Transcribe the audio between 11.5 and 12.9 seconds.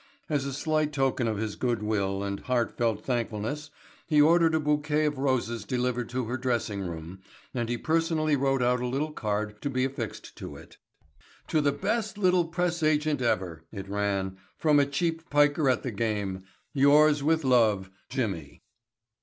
the best little press